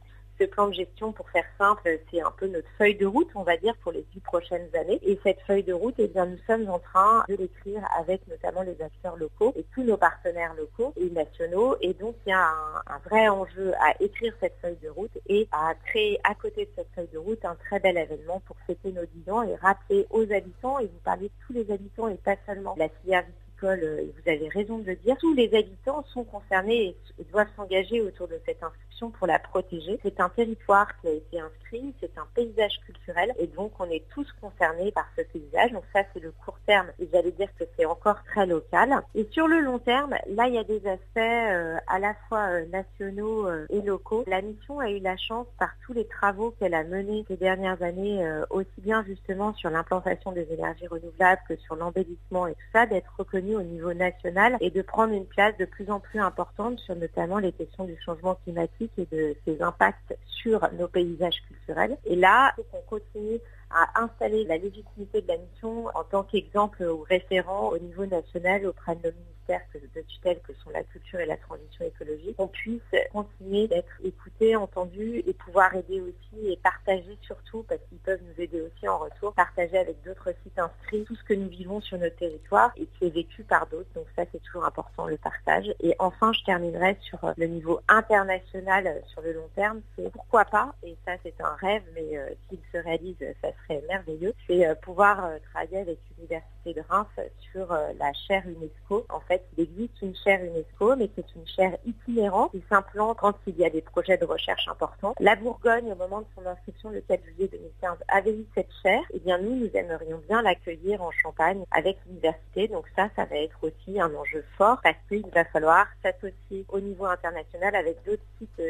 ce 0.40 0.46
plan 0.46 0.68
de 0.68 0.74
gestion, 0.74 1.12
pour 1.12 1.28
faire 1.30 1.44
simple, 1.58 1.98
c'est 2.10 2.20
un 2.20 2.30
peu 2.30 2.46
notre 2.46 2.68
feuille 2.78 2.94
de 2.94 3.06
route, 3.06 3.28
on 3.34 3.42
va 3.42 3.56
dire, 3.56 3.74
pour 3.82 3.92
les 3.92 4.04
dix 4.14 4.20
prochaines 4.20 4.68
années. 4.74 4.98
Et 5.02 5.18
cette 5.22 5.40
feuille 5.46 5.62
de 5.62 5.72
route, 5.72 5.94
eh 5.98 6.08
bien, 6.08 6.26
nous 6.26 6.38
sommes 6.46 6.68
en 6.70 6.78
train 6.78 7.24
de 7.28 7.34
l'écrire 7.34 7.82
avec 7.98 8.26
notamment 8.26 8.62
les 8.62 8.80
acteurs 8.80 9.16
locaux 9.16 9.52
et 9.56 9.64
tous 9.74 9.82
nos 9.82 9.96
partenaires 9.96 10.54
locaux 10.54 10.94
et 10.96 11.10
nationaux. 11.10 11.76
Et 11.82 11.92
donc, 11.92 12.14
il 12.26 12.30
y 12.30 12.32
a 12.32 12.48
un, 12.86 12.98
vrai 13.08 13.28
enjeu 13.28 13.72
à 13.80 13.94
écrire 14.00 14.32
cette 14.40 14.56
feuille 14.62 14.78
de 14.82 14.88
route 14.88 15.16
et 15.26 15.48
à 15.52 15.74
créer 15.86 16.18
à 16.24 16.34
côté 16.34 16.64
de 16.64 16.70
cette 16.76 16.88
feuille 16.94 17.10
de 17.12 17.18
route 17.18 17.44
un 17.44 17.56
très 17.56 17.80
bel 17.80 17.98
événement 17.98 18.40
pour 18.46 18.56
fêter 18.66 18.92
nos 18.92 19.04
dix 19.04 19.30
ans 19.30 19.42
et 19.42 19.54
rappeler 19.56 20.06
aux 20.10 20.22
habitants, 20.32 20.78
et 20.78 20.86
vous 20.86 21.00
parlez 21.04 21.28
de 21.28 21.46
tous 21.46 21.52
les 21.52 21.70
habitants 21.70 22.08
et 22.08 22.16
pas 22.16 22.36
seulement 22.46 22.74
la 22.78 22.88
filière 22.88 23.24
euh, 23.66 24.04
vous 24.14 24.30
avez 24.30 24.48
raison 24.48 24.78
de 24.78 24.86
le 24.86 24.96
dire, 24.96 25.16
tous 25.18 25.34
les 25.34 25.54
habitants 25.54 26.04
sont 26.12 26.24
concernés 26.24 26.96
et 27.18 27.24
doivent 27.24 27.48
s'engager 27.56 28.00
autour 28.00 28.28
de 28.28 28.40
cette 28.46 28.62
inscription 28.62 29.10
pour 29.10 29.26
la 29.26 29.38
protéger. 29.38 29.98
C'est 30.02 30.20
un 30.20 30.28
territoire 30.28 30.88
qui 31.00 31.08
a 31.08 31.12
été 31.12 31.40
inscrit, 31.40 31.94
c'est 32.00 32.16
un 32.18 32.26
paysage 32.34 32.80
culturel 32.84 33.32
et 33.38 33.46
donc 33.46 33.72
on 33.78 33.86
est 33.86 34.04
tous 34.12 34.26
concernés 34.40 34.92
par 34.92 35.06
ce 35.16 35.22
paysage. 35.22 35.72
Donc 35.72 35.84
ça 35.92 36.02
c'est 36.12 36.20
le 36.20 36.32
court 36.44 36.58
terme 36.66 36.88
et 36.98 37.08
j'allais 37.12 37.32
dire 37.32 37.48
que 37.58 37.64
c'est 37.76 37.86
encore 37.86 38.22
très 38.24 38.46
local. 38.46 38.94
Et 39.14 39.26
sur 39.30 39.48
le 39.48 39.60
long 39.60 39.78
terme, 39.78 40.14
là 40.28 40.48
il 40.48 40.54
y 40.54 40.58
a 40.58 40.64
des 40.64 40.86
aspects 40.86 41.18
euh, 41.18 41.78
à 41.86 41.98
la 41.98 42.14
fois 42.28 42.48
euh, 42.50 42.66
nationaux 42.66 43.48
et 43.70 43.80
locaux. 43.80 44.24
La 44.26 44.42
mission 44.42 44.80
a 44.80 44.90
eu 44.90 45.00
la 45.00 45.16
chance 45.16 45.46
par 45.58 45.70
tous 45.86 45.92
les 45.92 46.06
travaux 46.06 46.54
qu'elle 46.58 46.74
a 46.74 46.84
menés 46.84 47.24
ces 47.28 47.36
dernières 47.36 47.82
années, 47.82 48.24
aussi 48.50 48.68
bien 48.78 49.04
justement 49.04 49.54
sur 49.54 49.70
l'implantation 49.70 50.32
des 50.32 50.46
énergies 50.52 50.86
renouvelables 50.86 51.40
que 51.48 51.56
sur 51.56 51.76
l'embellissement 51.76 52.46
et 52.46 52.54
tout 52.54 52.70
ça, 52.72 52.86
d'être 52.86 53.12
reconnue 53.18 53.49
au 53.56 53.62
niveau 53.62 53.92
national 53.92 54.56
et 54.60 54.70
de 54.70 54.82
prendre 54.82 55.12
une 55.12 55.26
place 55.26 55.56
de 55.58 55.64
plus 55.64 55.90
en 55.90 56.00
plus 56.00 56.20
importante 56.20 56.78
sur 56.80 56.96
notamment 56.96 57.38
les 57.38 57.52
questions 57.52 57.84
du 57.84 57.96
changement 58.04 58.36
climatique 58.44 58.92
et 58.98 59.06
de 59.12 59.36
ses 59.44 59.62
impacts 59.62 60.16
sur 60.26 60.68
nos 60.78 60.88
paysages 60.88 61.42
culturels. 61.46 61.96
Et 62.04 62.16
là, 62.16 62.52
il 62.58 62.64
qu'on 62.64 62.96
continue 62.96 63.38
à 63.70 64.02
installer 64.02 64.44
la 64.44 64.56
légitimité 64.56 65.22
de 65.22 65.28
la 65.28 65.36
mission 65.36 65.86
en 65.94 66.04
tant 66.04 66.24
qu'exemple 66.24 66.82
ou 66.82 67.02
référent 67.02 67.68
au 67.68 67.78
niveau 67.78 68.06
national 68.06 68.66
auprès 68.66 68.96
de 68.96 69.08
nos 69.08 69.12
de 69.48 70.00
tutelle 70.02 70.40
que 70.46 70.52
sont 70.62 70.70
la 70.70 70.82
culture 70.84 71.20
et 71.20 71.26
la 71.26 71.36
transition 71.36 71.84
écologique, 71.84 72.36
qu'on 72.36 72.48
puisse 72.48 72.80
continuer 73.12 73.66
d'être 73.66 74.00
écouté, 74.04 74.54
entendu 74.54 75.22
et 75.26 75.32
pouvoir 75.32 75.74
aider 75.74 76.00
aussi 76.00 76.52
et 76.52 76.56
partager 76.56 77.18
surtout, 77.22 77.64
parce 77.68 77.80
qu'ils 77.88 77.98
peuvent 77.98 78.20
nous 78.22 78.42
aider 78.42 78.60
aussi 78.60 78.88
en 78.88 78.98
retour, 78.98 79.32
partager 79.32 79.78
avec 79.78 80.02
d'autres 80.04 80.32
sites 80.44 80.58
inscrits 80.58 81.04
tout 81.04 81.16
ce 81.16 81.24
que 81.24 81.34
nous 81.34 81.48
vivons 81.48 81.80
sur 81.80 81.98
notre 81.98 82.16
territoire 82.16 82.72
et 82.76 82.86
qui 82.86 83.06
est 83.06 83.10
vécu 83.10 83.42
par 83.42 83.66
d'autres. 83.66 83.90
Donc 83.94 84.06
ça, 84.16 84.24
c'est 84.30 84.42
toujours 84.42 84.64
important, 84.64 85.06
le 85.06 85.16
partage. 85.16 85.74
Et 85.80 85.94
enfin, 85.98 86.32
je 86.32 86.44
terminerai 86.44 86.96
sur 87.00 87.18
le 87.36 87.46
niveau 87.46 87.80
international 87.88 89.02
sur 89.12 89.22
le 89.22 89.32
long 89.32 89.48
terme. 89.54 89.80
C'est 89.96 90.10
pourquoi 90.12 90.44
pas, 90.44 90.74
et 90.82 90.96
ça 91.04 91.12
c'est 91.22 91.40
un 91.40 91.54
rêve, 91.60 91.82
mais 91.94 92.16
euh, 92.16 92.28
s'il 92.48 92.60
se 92.72 92.78
réalise, 92.78 93.16
ça 93.42 93.48
serait 93.62 93.82
merveilleux, 93.88 94.34
c'est 94.46 94.66
euh, 94.66 94.74
pouvoir 94.74 95.24
euh, 95.24 95.38
travailler 95.50 95.78
avec 95.78 95.98
l'Université 96.16 96.74
de 96.74 96.82
Reims 96.88 97.08
sur 97.52 97.72
euh, 97.72 97.92
la 97.98 98.12
chaire 98.12 98.44
UNESCO. 98.46 99.06
En 99.08 99.20
fait, 99.20 99.39
il 99.56 99.64
existe 99.64 100.02
une 100.02 100.14
chaire 100.14 100.40
UNESCO, 100.44 100.96
mais 100.96 101.10
c'est 101.14 101.34
une 101.34 101.46
chaire 101.46 101.76
itinérante 101.86 102.52
qui 102.52 102.62
s'implante 102.68 103.18
quand 103.18 103.34
il 103.46 103.56
y 103.56 103.64
a 103.64 103.70
des 103.70 103.82
projets 103.82 104.18
de 104.18 104.24
recherche 104.24 104.66
importants. 104.68 105.14
La 105.20 105.36
Bourgogne, 105.36 105.92
au 105.92 105.96
moment 105.96 106.20
de 106.20 106.26
son 106.34 106.46
inscription 106.46 106.90
le 106.90 107.00
4 107.00 107.22
juillet 107.24 107.48
2015, 107.52 107.98
avait 108.08 108.34
eu 108.34 108.46
cette 108.54 108.70
chaire. 108.82 109.02
Eh 109.12 109.20
bien, 109.20 109.38
nous, 109.38 109.54
nous 109.54 109.70
aimerions 109.74 110.20
bien 110.28 110.42
l'accueillir 110.42 111.02
en 111.02 111.10
Champagne 111.10 111.64
avec 111.70 111.98
l'université. 112.06 112.68
Donc 112.68 112.86
ça, 112.96 113.08
ça 113.16 113.24
va 113.24 113.36
être 113.36 113.58
aussi 113.62 114.00
un 114.00 114.12
enjeu 114.14 114.44
fort 114.56 114.80
parce 114.82 114.96
qu'il 115.08 115.26
va 115.34 115.44
falloir 115.44 115.86
s'associer 116.02 116.64
au 116.68 116.80
niveau 116.80 117.06
international 117.06 117.74
avec 117.74 118.02
d'autres 118.04 118.22
sites 118.38 118.60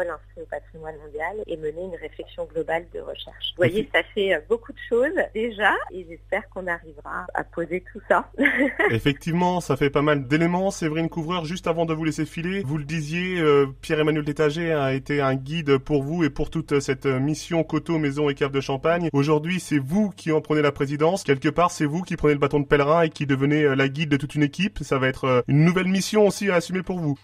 inscrit 0.00 0.42
au 0.42 0.46
patrimoine 0.46 0.96
mondial 1.04 1.36
et 1.46 1.56
mener 1.56 1.82
une 1.82 1.96
réflexion 2.00 2.46
globale 2.46 2.86
de 2.92 3.00
recherche. 3.00 3.52
Vous 3.52 3.56
voyez, 3.56 3.88
ça 3.92 4.02
fait 4.14 4.34
euh, 4.34 4.40
beaucoup 4.48 4.72
de 4.72 4.78
choses 4.88 5.14
déjà 5.34 5.72
et 5.90 6.06
j'espère 6.08 6.48
qu'on 6.50 6.66
arrivera 6.66 7.26
à 7.34 7.44
poser 7.44 7.82
tout 7.92 8.00
ça. 8.08 8.30
Effectivement, 8.90 9.60
ça 9.60 9.76
fait 9.76 9.90
pas 9.90 10.02
mal 10.02 10.26
d'éléments. 10.26 10.70
Séverine 10.70 11.08
Couvreur, 11.08 11.44
juste 11.44 11.66
avant 11.66 11.86
de 11.86 11.94
vous 11.94 12.04
laisser 12.04 12.26
filer, 12.26 12.62
vous 12.64 12.78
le 12.78 12.84
disiez, 12.84 13.40
euh, 13.40 13.66
Pierre-Emmanuel 13.80 14.24
Détager 14.24 14.72
a 14.72 14.92
été 14.92 15.20
un 15.20 15.34
guide 15.34 15.78
pour 15.78 16.02
vous 16.02 16.24
et 16.24 16.30
pour 16.30 16.50
toute 16.50 16.80
cette 16.80 17.06
mission 17.06 17.64
Coteau, 17.64 17.98
Maison 17.98 18.28
et 18.28 18.34
Cave 18.34 18.52
de 18.52 18.60
Champagne. 18.60 19.08
Aujourd'hui, 19.12 19.60
c'est 19.60 19.78
vous 19.78 20.10
qui 20.10 20.32
en 20.32 20.40
prenez 20.40 20.62
la 20.62 20.72
présidence. 20.72 21.24
Quelque 21.24 21.48
part, 21.48 21.70
c'est 21.70 21.86
vous 21.86 22.02
qui 22.02 22.16
prenez 22.16 22.34
le 22.34 22.40
bâton 22.40 22.60
de 22.60 22.66
pèlerin 22.66 23.02
et 23.02 23.10
qui 23.10 23.26
devenez 23.26 23.62
euh, 23.64 23.74
la 23.74 23.88
guide 23.88 24.08
de 24.08 24.16
toute 24.16 24.34
une 24.34 24.42
équipe. 24.42 24.78
Ça 24.82 24.98
va 24.98 25.08
être 25.08 25.44
une 25.48 25.64
nouvelle 25.64 25.88
mission 25.88 26.26
aussi 26.26 26.50
à 26.50 26.56
assumer 26.56 26.82
pour 26.82 26.98
vous. 26.98 27.18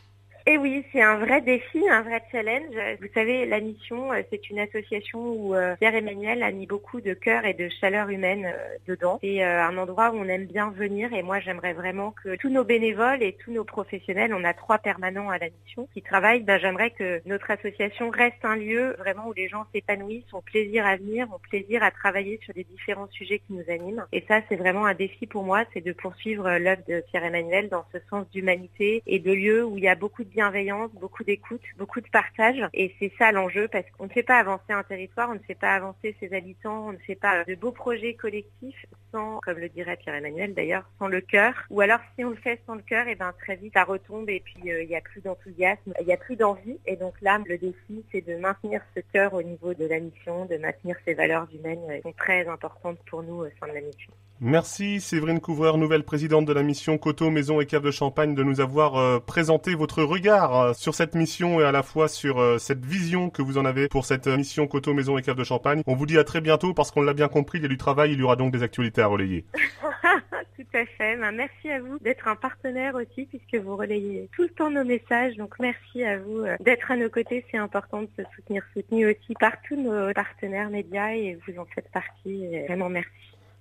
Et 0.49 0.53
eh 0.53 0.57
oui, 0.57 0.83
c'est 0.93 1.03
un 1.03 1.19
vrai 1.19 1.43
défi, 1.43 1.87
un 1.91 2.01
vrai 2.01 2.23
challenge. 2.33 2.75
Vous 3.03 3.09
savez, 3.13 3.45
la 3.45 3.61
mission, 3.61 4.11
euh, 4.15 4.23
c'est 4.31 4.49
une 4.49 4.59
association 4.61 5.19
où 5.21 5.55
euh, 5.55 5.77
Pierre-Emmanuel 5.77 6.43
a 6.43 6.51
mis 6.53 6.67
beaucoup 6.67 7.03
de 7.03 7.13
cœur 7.13 7.45
et 7.45 7.53
de 7.53 7.69
chaleur 7.69 8.09
humaine 8.09 8.47
euh, 8.47 8.77
dedans. 8.87 9.19
C'est 9.21 9.43
un 9.43 9.77
endroit 9.77 10.11
où 10.11 10.17
on 10.17 10.25
aime 10.25 10.47
bien 10.47 10.71
venir 10.71 11.13
et 11.13 11.23
moi, 11.23 11.39
j'aimerais 11.39 11.75
vraiment 11.75 12.15
que 12.25 12.37
tous 12.37 12.49
nos 12.49 12.65
bénévoles 12.65 13.23
et 13.23 13.35
tous 13.45 13.53
nos 13.53 13.65
professionnels, 13.65 14.33
on 14.33 14.43
a 14.43 14.55
trois 14.55 14.79
permanents 14.79 15.29
à 15.29 15.37
la 15.37 15.49
mission 15.51 15.87
qui 15.93 16.01
travaillent, 16.01 16.45
ben, 16.45 16.59
j'aimerais 16.59 16.93
que 16.93 17.21
notre 17.27 17.51
association 17.51 18.09
reste 18.09 18.43
un 18.43 18.57
lieu 18.57 18.97
vraiment 18.99 19.29
où 19.29 19.35
les 19.35 19.49
gens 19.49 19.67
s'épanouissent, 19.75 20.33
ont 20.33 20.41
plaisir 20.41 20.87
à 20.87 20.97
venir, 20.97 21.29
ont 21.31 21.41
plaisir 21.51 21.83
à 21.83 21.91
travailler 21.91 22.41
sur 22.43 22.55
les 22.57 22.65
différents 22.65 23.11
sujets 23.11 23.41
qui 23.41 23.53
nous 23.53 23.71
animent. 23.71 24.07
Et 24.13 24.25
ça, 24.27 24.41
c'est 24.49 24.57
vraiment 24.57 24.87
un 24.87 24.95
défi 24.95 25.27
pour 25.27 25.43
moi, 25.43 25.65
c'est 25.75 25.85
de 25.85 25.93
poursuivre 25.93 26.57
l'œuvre 26.57 26.85
de 26.89 27.05
Pierre-Emmanuel 27.11 27.69
dans 27.69 27.85
ce 27.93 27.99
sens 28.09 28.25
d'humanité 28.31 29.03
et 29.07 29.19
de 29.19 29.33
lieu 29.33 29.63
où 29.63 29.77
il 29.77 29.85
y 29.85 29.89
a 29.89 29.95
beaucoup 29.95 30.25
de 30.25 30.38
bienveillance, 30.39 30.93
beaucoup 30.93 31.25
d'écoute, 31.25 31.63
beaucoup 31.79 32.01
de 32.01 32.09
partage. 32.13 32.63
Et 32.73 32.95
c'est 33.01 33.11
ça 33.19 33.33
l'enjeu 33.33 33.67
parce 33.67 33.91
qu'on 33.91 34.05
ne 34.05 34.09
fait 34.09 34.23
pas 34.23 34.39
avancer 34.39 34.71
un 34.73 34.85
territoire, 34.85 35.31
on 35.31 35.35
ne 35.35 35.41
fait 35.41 35.57
pas 35.57 35.75
avancer 35.75 36.15
ses 36.21 36.33
habitants, 36.33 36.87
on 36.87 36.93
ne 36.93 36.99
fait 36.99 37.17
pas 37.17 37.43
de 37.43 37.57
beaux 37.57 37.73
projets 37.73 38.15
collectifs 38.15 38.87
sans, 39.11 39.41
comme 39.41 39.59
le 39.59 39.69
dirait 39.69 39.97
Pierre-Emmanuel 39.97 40.55
d'ailleurs, 40.55 40.89
sans 41.01 41.09
le 41.09 41.21
cœur. 41.21 41.55
Ou 41.71 41.81
alors 41.81 41.99
si 42.15 42.25
on 42.25 42.31
le 42.31 42.37
fait 42.37 42.61
sans 42.67 42.77
le 42.77 42.83
cœur, 42.83 43.09
et 43.09 43.13
eh 43.13 43.15
ben 43.17 43.35
très 43.41 43.57
vite 43.57 43.73
ça 43.75 43.83
retombe 43.83 44.31
et 44.31 44.39
puis 44.39 44.71
euh, 44.71 44.85
il 44.85 44.89
n'y 44.89 44.95
a 44.95 45.01
plus 45.01 45.21
d'enthousiasme, 45.21 45.93
il 45.99 46.07
n'y 46.07 46.13
a 46.13 46.17
plus 46.17 46.37
d'envie. 46.37 46.79
Et 46.87 46.95
donc 46.95 47.15
là, 47.21 47.41
le 47.45 47.59
défi, 47.59 48.05
c'est 48.13 48.25
de 48.25 48.37
maintenir 48.37 48.81
ce 48.95 49.01
cœur 49.13 49.35
au 49.35 49.43
niveau 49.43 49.75
de 49.75 49.87
la 49.87 49.99
mission, 49.99 50.45
de 50.45 50.57
maintenir 50.57 50.95
ces 51.05 51.15
valeurs 51.15 51.49
humaines 51.53 51.97
qui 51.97 52.03
sont 52.03 52.13
très 52.13 52.47
importantes 52.47 53.01
pour 53.11 53.25
nous 53.25 53.43
au 53.43 53.49
sein 53.59 53.67
de 53.67 53.75
la 53.75 53.81
mission. 53.81 54.13
Merci 54.41 55.01
Séverine 55.01 55.41
Couvreur, 55.41 55.79
nouvelle 55.79 56.05
présidente 56.05 56.45
de 56.45 56.53
la 56.53 56.63
mission 56.63 56.97
Coteau, 56.97 57.29
Maison 57.29 57.61
et 57.61 57.67
Cave 57.67 57.83
de 57.83 57.91
Champagne, 57.91 58.37
de 58.37 58.45
nous 58.45 58.61
avoir 58.61 58.95
euh, 58.95 59.19
présenté 59.19 59.75
votre 59.75 60.05
regard 60.05 60.57
euh, 60.57 60.73
sur 60.75 60.95
cette 60.95 61.17
mission 61.17 61.61
et 61.61 61.65
à 61.65 61.73
la 61.73 61.83
fois 61.83 62.07
sur 62.07 62.39
euh, 62.39 62.57
cette 62.57 62.85
vision 62.85 63.31
que 63.31 63.43
vous 63.43 63.59
en 63.59 63.65
avez 63.65 63.89
pour 63.89 64.05
cette 64.05 64.29
mission 64.29 64.69
Coteau, 64.69 64.95
Maison 64.95 65.19
et 65.19 65.23
Cave 65.23 65.35
de 65.35 65.43
Champagne. 65.43 65.83
On 65.89 65.97
vous 65.97 66.07
dit 66.07 66.19
à 66.19 66.23
très 66.23 66.41
bientôt 66.41 66.73
parce 66.73 66.93
qu'on 66.93 67.03
l'a 67.03 67.15
bien 67.15 67.27
compris, 67.27 67.59
il 67.59 67.63
y 67.63 67.65
a 67.65 67.69
du 67.69 67.79
travail, 67.79 68.13
il 68.13 68.21
y 68.21 68.23
aura 68.23 68.37
donc 68.37 68.53
des 68.53 68.63
actualités 68.63 69.03
à 69.03 69.09
relayer. 69.09 69.45
tout 70.57 70.67
à 70.73 70.87
fait. 70.87 71.17
Ben, 71.17 71.33
merci 71.33 71.69
à 71.73 71.81
vous 71.81 71.99
d'être 71.99 72.29
un 72.29 72.37
partenaire 72.37 72.95
aussi 72.95 73.27
puisque 73.27 73.57
vous 73.65 73.77
relayez 73.77 74.29
tout 74.37 74.43
le 74.43 74.51
temps 74.51 74.71
nos 74.71 74.85
messages. 74.85 75.37
Donc 75.37 75.57
merci 75.59 76.05
à 76.05 76.17
vous 76.17 76.45
d'être 76.61 76.93
à 76.93 76.97
nos 76.97 77.11
côtés. 77.11 77.45
C'est 77.51 77.59
important 77.59 78.03
de 78.03 78.09
se 78.17 78.23
soutenir, 78.37 78.63
soutenu 78.73 79.05
aussi 79.11 79.35
par 79.41 79.61
tous 79.63 79.75
nos 79.75 80.13
partenaires 80.13 80.71
médias 80.71 81.11
et 81.11 81.37
vous 81.45 81.59
en 81.59 81.65
faites 81.75 81.91
partie. 81.91 82.47
Vraiment 82.69 82.89
merci. 82.89 83.11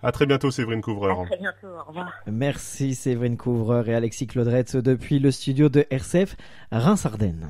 À 0.03 0.11
très 0.11 0.25
bientôt, 0.25 0.51
Séverine 0.51 0.81
Couvreur. 0.81 1.21
À 1.21 1.25
très 1.25 1.37
bientôt, 1.37 1.67
au 1.67 1.83
revoir. 1.87 2.11
Merci, 2.27 2.93
Séverine 2.93 3.37
Couvreur 3.37 3.89
et 3.89 3.95
Alexis 3.95 4.27
Claudretz 4.27 4.75
depuis 4.75 5.19
le 5.19 5.31
studio 5.31 5.69
de 5.69 5.85
RCF 5.89 6.35
Reims-Ardennes. 6.71 7.47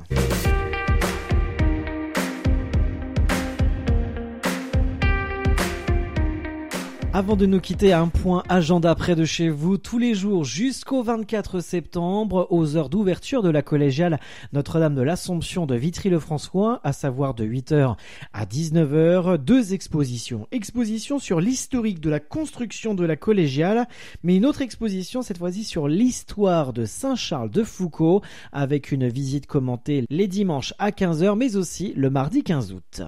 Avant 7.14 7.36
de 7.36 7.46
nous 7.46 7.58
quitter, 7.58 7.94
un 7.94 8.08
point 8.08 8.42
agenda 8.50 8.94
près 8.94 9.16
de 9.16 9.24
chez 9.24 9.48
vous 9.48 9.78
tous 9.78 9.98
les 9.98 10.12
jours 10.12 10.44
jusqu'au 10.44 11.02
24 11.02 11.60
septembre 11.60 12.46
aux 12.50 12.76
heures 12.76 12.90
d'ouverture 12.90 13.42
de 13.42 13.48
la 13.48 13.62
collégiale 13.62 14.20
Notre-Dame 14.52 14.94
de 14.94 15.00
l'Assomption 15.00 15.64
de 15.64 15.74
Vitry-le-François, 15.74 16.80
à 16.84 16.92
savoir 16.92 17.32
de 17.32 17.46
8h 17.46 17.96
à 18.34 18.44
19h, 18.44 19.38
deux 19.38 19.72
expositions. 19.72 20.46
Exposition 20.52 21.18
sur 21.18 21.40
l'historique 21.40 22.00
de 22.00 22.10
la 22.10 22.20
construction 22.20 22.94
de 22.94 23.06
la 23.06 23.16
collégiale, 23.16 23.88
mais 24.22 24.36
une 24.36 24.44
autre 24.44 24.60
exposition 24.60 25.22
cette 25.22 25.38
fois-ci 25.38 25.64
sur 25.64 25.88
l'histoire 25.88 26.74
de 26.74 26.84
Saint-Charles 26.84 27.50
de 27.50 27.64
Foucault 27.64 28.20
avec 28.52 28.92
une 28.92 29.08
visite 29.08 29.46
commentée 29.46 30.04
les 30.10 30.28
dimanches 30.28 30.74
à 30.78 30.90
15h 30.90 31.38
mais 31.38 31.56
aussi 31.56 31.94
le 31.96 32.10
mardi 32.10 32.42
15 32.42 32.72
août. 32.74 33.02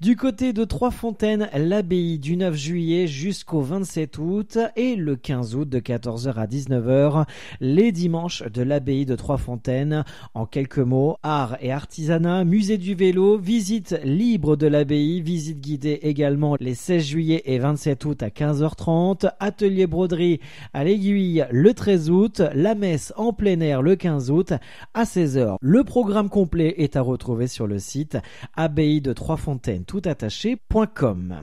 Du 0.00 0.16
côté 0.16 0.52
de 0.52 0.64
Trois-Fontaines, 0.64 1.48
l'abbaye 1.54 2.18
du 2.18 2.36
9 2.36 2.54
juillet 2.54 3.06
jusqu'au 3.38 3.60
27 3.60 4.18
août 4.18 4.58
et 4.74 4.96
le 4.96 5.14
15 5.14 5.54
août 5.54 5.68
de 5.68 5.78
14h 5.78 6.34
à 6.34 6.46
19h, 6.46 7.24
les 7.60 7.92
dimanches 7.92 8.42
de 8.42 8.62
l'abbaye 8.62 9.06
de 9.06 9.14
Trois-Fontaines. 9.14 10.04
En 10.34 10.44
quelques 10.44 10.80
mots, 10.80 11.18
art 11.22 11.56
et 11.60 11.70
artisanat, 11.70 12.42
musée 12.42 12.78
du 12.78 12.96
vélo, 12.96 13.38
visite 13.38 13.94
libre 14.02 14.56
de 14.56 14.66
l'abbaye, 14.66 15.20
visite 15.20 15.60
guidée 15.60 16.00
également 16.02 16.56
les 16.58 16.74
16 16.74 17.04
juillet 17.04 17.42
et 17.44 17.60
27 17.60 18.04
août 18.06 18.22
à 18.24 18.28
15h30, 18.30 19.30
atelier 19.38 19.86
broderie 19.86 20.40
à 20.74 20.82
l'aiguille 20.82 21.46
le 21.52 21.74
13 21.74 22.10
août, 22.10 22.42
la 22.56 22.74
messe 22.74 23.12
en 23.16 23.32
plein 23.32 23.60
air 23.60 23.82
le 23.82 23.94
15 23.94 24.32
août 24.32 24.52
à 24.94 25.04
16h. 25.04 25.58
Le 25.60 25.84
programme 25.84 26.28
complet 26.28 26.74
est 26.78 26.96
à 26.96 27.02
retrouver 27.02 27.46
sur 27.46 27.68
le 27.68 27.78
site 27.78 28.18
abbaye 28.56 29.00
de 29.00 29.12
Trois-Fontaines 29.12 29.84
toutattaché.com. 29.84 31.42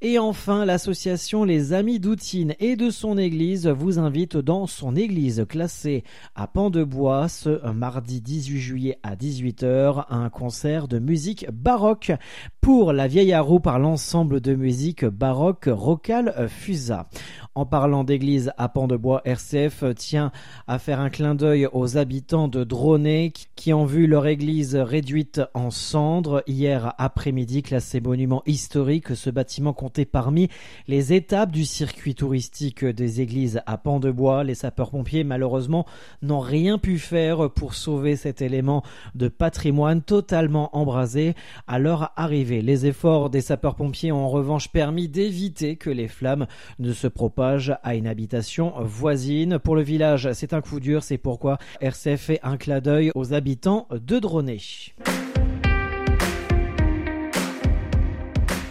Et 0.00 0.18
enfin, 0.18 0.64
l'association 0.64 1.33
les 1.42 1.72
Amis 1.72 1.98
d'Outine 1.98 2.54
et 2.60 2.76
de 2.76 2.90
son 2.90 3.18
église 3.18 3.66
vous 3.66 3.98
invitent 3.98 4.36
dans 4.36 4.68
son 4.68 4.94
église 4.94 5.44
classée 5.48 6.04
à 6.36 6.46
Pan 6.46 6.70
de 6.70 6.84
Bois 6.84 7.28
ce 7.28 7.66
mardi 7.72 8.20
18 8.20 8.60
juillet 8.60 8.98
à 9.02 9.16
18h 9.16 10.04
à 10.08 10.14
un 10.14 10.30
concert 10.30 10.86
de 10.86 11.00
musique 11.00 11.50
baroque 11.50 12.12
pour 12.60 12.92
la 12.92 13.08
vieille 13.08 13.36
roue 13.36 13.58
par 13.58 13.80
l'ensemble 13.80 14.40
de 14.40 14.54
musique 14.54 15.04
baroque 15.04 15.68
Rocal 15.68 16.46
Fusa. 16.48 17.08
En 17.56 17.66
parlant 17.66 18.04
d'église 18.04 18.52
à 18.56 18.68
Pan 18.68 18.86
de 18.86 18.96
Bois, 18.96 19.20
RCF 19.24 19.84
tient 19.96 20.32
à 20.66 20.78
faire 20.78 20.98
un 21.00 21.10
clin 21.10 21.34
d'œil 21.34 21.68
aux 21.72 21.96
habitants 21.96 22.48
de 22.48 22.64
Dronay 22.64 23.32
qui 23.54 23.72
ont 23.72 23.84
vu 23.84 24.06
leur 24.06 24.26
église 24.26 24.74
réduite 24.76 25.40
en 25.54 25.70
cendres 25.70 26.42
hier 26.46 26.94
après-midi 26.98 27.62
classé 27.62 28.00
monument 28.00 28.42
historique. 28.46 29.14
Ce 29.14 29.30
bâtiment 29.30 29.72
comptait 29.72 30.04
parmi 30.04 30.48
les 30.88 31.12
étapes 31.24 31.52
du 31.52 31.64
circuit 31.64 32.14
touristique 32.14 32.84
des 32.84 33.22
églises 33.22 33.62
à 33.64 33.78
Pan 33.78 33.98
de 33.98 34.10
Bois. 34.10 34.44
Les 34.44 34.54
sapeurs-pompiers 34.54 35.24
malheureusement 35.24 35.86
n'ont 36.20 36.40
rien 36.40 36.76
pu 36.76 36.98
faire 36.98 37.48
pour 37.48 37.72
sauver 37.72 38.14
cet 38.14 38.42
élément 38.42 38.82
de 39.14 39.28
patrimoine 39.28 40.02
totalement 40.02 40.76
embrasé 40.76 41.32
à 41.66 41.78
leur 41.78 42.12
arrivée. 42.16 42.60
Les 42.60 42.84
efforts 42.84 43.30
des 43.30 43.40
sapeurs-pompiers 43.40 44.12
ont 44.12 44.26
en 44.26 44.28
revanche 44.28 44.68
permis 44.68 45.08
d'éviter 45.08 45.76
que 45.76 45.88
les 45.88 46.08
flammes 46.08 46.46
ne 46.78 46.92
se 46.92 47.06
propagent 47.06 47.74
à 47.82 47.94
une 47.94 48.06
habitation 48.06 48.74
voisine. 48.82 49.58
Pour 49.58 49.76
le 49.76 49.82
village, 49.82 50.30
c'est 50.34 50.52
un 50.52 50.60
coup 50.60 50.78
dur, 50.78 51.02
c'est 51.02 51.16
pourquoi 51.16 51.56
RCF 51.80 52.20
fait 52.20 52.40
un 52.42 52.58
clin 52.58 52.80
d'œil 52.80 53.12
aux 53.14 53.32
habitants 53.32 53.88
de 53.90 54.18
Dronay. 54.18 54.58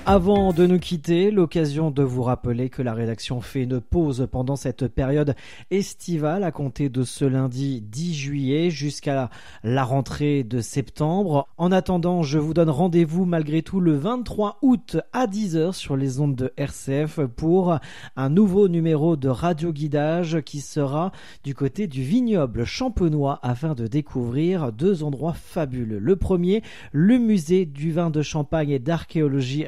Avant 0.06 0.52
de 0.52 0.68
nous 0.68 0.80
quitter, 0.80 1.32
l'occasion 1.32 1.90
de 1.90 2.04
vous 2.04 2.24
rappeler 2.24 2.70
que 2.70 2.82
la 2.82 2.94
rédaction 2.94 3.40
fait 3.40 3.64
une 3.64 3.80
pause 3.80 4.28
pendant 4.30 4.58
cette 4.58 4.90
période 4.90 5.34
estivale 5.72 6.44
à 6.44 6.52
compter 6.52 6.90
de 6.90 7.04
ce 7.04 7.24
lundi 7.24 7.80
10 7.80 8.14
juillet 8.14 8.70
jusqu'à 8.70 9.30
la 9.64 9.84
rentrée 9.86 10.44
de 10.44 10.60
septembre. 10.60 11.48
En 11.58 11.72
attendant, 11.72 12.22
je 12.22 12.38
vous 12.38 12.54
donne 12.54 12.70
rendez-vous 12.70 13.24
malgré 13.24 13.62
tout 13.62 13.80
le 13.80 13.96
23 13.96 14.58
août 14.62 14.98
à 15.14 15.26
10h 15.26 15.72
sur 15.72 15.96
les 15.96 16.20
ondes 16.20 16.36
de 16.36 16.52
RCF 16.58 17.22
pour 17.22 17.80
un 18.18 18.30
nouveau 18.30 18.68
numéro 18.68 19.16
de 19.16 19.30
radio 19.30 19.72
guidage 19.72 20.42
qui 20.42 20.60
sera 20.60 21.14
du 21.46 21.56
côté 21.56 21.88
du 21.88 22.04
vignoble 22.04 22.66
champenois 22.66 23.40
afin 23.42 23.74
de 23.74 23.88
découvrir 23.88 24.74
deux 24.74 25.02
endroits 25.02 25.32
fabuleux. 25.32 26.00
Le 26.00 26.18
premier, 26.18 26.62
le 26.92 27.20
musée 27.20 27.66
du 27.66 27.94
vin 27.94 28.10
de 28.10 28.22
Champagne 28.22 28.72
et 28.72 28.80
d'archéologie 28.80 29.64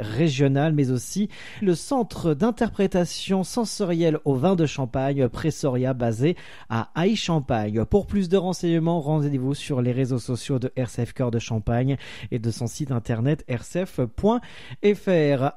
mais 0.74 0.92
aussi 0.92 1.30
le 1.62 1.76
centre 1.76 2.34
d'interprétation 2.34 3.44
sensorielle 3.44 4.20
au 4.26 4.36
vin 4.36 4.56
de 4.56 4.66
Champagne, 4.66 5.28
Pressoria, 5.28 5.94
basé 5.94 6.36
à 6.70 6.90
Haï-Champagne. 6.96 7.86
Pour 7.86 8.08
plus 8.08 8.28
de 8.30 8.38
renseignements, 8.38 9.02
rendez-vous 9.02 9.54
sur 9.54 9.82
les 9.82 9.92
réseaux 9.92 10.20
sociaux 10.20 10.58
de 10.58 10.72
RCF 10.76 11.14
Cœur 11.14 11.32
de 11.32 11.40
Champagne 11.40 11.98
et 12.32 12.40
de 12.40 12.52
son 12.52 12.68
site 12.68 12.92
internet 12.92 13.46
rcf.fr. 13.50 14.42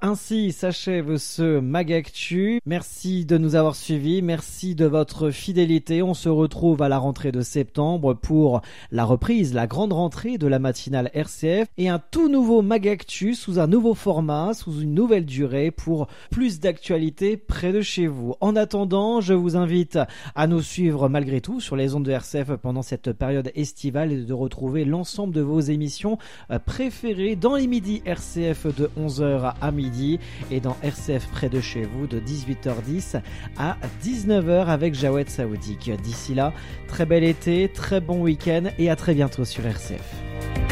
Ainsi 0.03 0.53
s'achève 0.53 1.17
ce 1.17 1.61
Magactu. 1.61 2.61
Merci 2.67 3.25
de 3.25 3.39
nous 3.39 3.55
avoir 3.55 3.75
suivis. 3.75 4.23
Merci 4.23 4.75
de 4.75 4.87
votre 4.87 5.31
fidélité. 5.31 6.03
On 6.03 6.15
se 6.15 6.29
retrouve 6.29 6.83
à 6.83 6.89
la 6.89 6.99
rentrée 6.99 7.33
de 7.33 7.41
septembre 7.41 8.15
pour 8.15 8.61
la 8.91 9.05
reprise, 9.05 9.55
la 9.55 9.67
grande 9.67 9.93
rentrée 9.93 10.39
de 10.39 10.47
la 10.47 10.59
matinale 10.59 11.11
RCF 11.15 11.69
et 11.79 11.89
un 11.89 11.99
tout 11.99 12.29
nouveau 12.29 12.63
Magactu 12.63 13.35
sous 13.35 13.59
un 13.59 13.67
nouveau 13.67 13.95
format 13.95 14.53
sous 14.59 14.81
une 14.81 14.93
nouvelle 14.93 15.25
durée 15.25 15.71
pour 15.71 16.09
plus 16.31 16.61
d'actualités 16.61 17.37
près 17.37 17.73
de 17.73 17.81
chez 17.81 18.07
vous. 18.07 18.35
En 18.41 18.57
attendant, 18.57 19.21
je 19.21 19.35
vous 19.35 19.57
invite 19.57 19.99
à 20.35 20.47
nous 20.47 20.61
suivre 20.61 21.09
malgré 21.09 21.41
tout 21.41 21.61
sur 21.61 21.77
les 21.77 21.95
ondes 21.95 22.05
de 22.05 22.11
RCF 22.11 22.57
pendant 22.57 22.83
cette 22.83 23.13
période 23.13 23.51
estivale 23.55 24.13
et 24.13 24.25
de 24.25 24.35
retrouver 24.35 24.85
l'ensemble 24.85 25.33
de 25.33 25.41
vos 25.41 25.61
émissions 25.61 26.19
euh, 26.51 26.59
préférées 26.59 27.37
dans 27.37 27.55
les 27.55 27.67
midis 27.67 28.03
RCF 28.05 28.67
de 28.77 28.91
11h 28.99 29.55
à 29.61 29.71
midi 29.71 30.19
et 30.51 30.61
dans 30.61 30.77
RCF 30.83 31.29
près 31.29 31.49
de 31.49 31.61
chez 31.61 31.83
vous 31.83 32.07
de 32.07 32.19
18h10 32.19 33.21
à 33.57 33.77
19h 34.03 34.67
avec 34.67 34.95
Jawed 34.95 35.29
Saoudik. 35.29 35.91
D'ici 36.03 36.35
là, 36.35 36.53
très 36.89 37.07
bel 37.07 37.23
été, 37.23 37.71
très 37.73 38.01
bon 38.01 38.21
week-end 38.21 38.65
et 38.79 38.91
à 38.91 38.97
très 38.97 39.15
bientôt 39.15 39.45
sur 39.45 39.65
RCF. 39.65 40.68